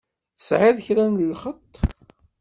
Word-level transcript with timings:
Tesɛiḍ 0.37 0.77
kra 0.85 1.03
n 1.05 1.19
lxeṭṭ? 1.31 1.73